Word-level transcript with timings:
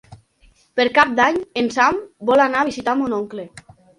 Per 0.79 0.85
Cap 0.95 1.11
d'Any 1.19 1.37
en 1.61 1.69
Sam 1.77 2.01
vol 2.31 2.43
anar 2.47 2.65
a 2.65 2.69
visitar 2.73 2.99
mon 3.03 3.17
oncle. 3.21 3.49